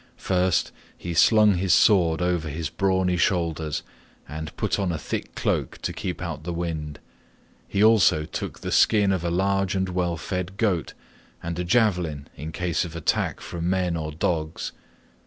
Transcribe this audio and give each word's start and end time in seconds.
First 0.17 0.71
he 0.97 1.13
slung 1.13 1.53
his 1.57 1.75
sword 1.75 2.23
over 2.23 2.49
his 2.49 2.71
brawny 2.71 3.17
shoulders 3.17 3.83
and 4.27 4.57
put 4.57 4.79
on 4.79 4.91
a 4.91 4.97
thick 4.97 5.35
cloak 5.35 5.77
to 5.83 5.93
keep 5.93 6.23
out 6.23 6.43
the 6.43 6.51
wind. 6.51 6.97
He 7.67 7.83
also 7.83 8.25
took 8.25 8.61
the 8.61 8.71
skin 8.71 9.11
of 9.11 9.23
a 9.23 9.29
large 9.29 9.75
and 9.75 9.89
well 9.89 10.17
fed 10.17 10.57
goat, 10.57 10.95
and 11.43 11.59
a 11.59 11.63
javelin 11.63 12.27
in 12.35 12.51
case 12.51 12.83
of 12.83 12.95
attack 12.95 13.41
from 13.41 13.69
men 13.69 13.95
or 13.95 14.11
dogs. 14.11 14.71